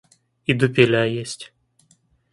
[0.47, 1.53] И дупеля есть.